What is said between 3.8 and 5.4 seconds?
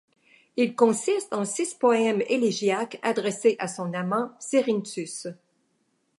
amant Cerinthus.